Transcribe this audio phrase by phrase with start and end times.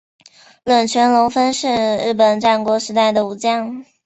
[0.63, 1.67] 冷泉隆丰是
[1.99, 3.85] 日本战国时代的武将。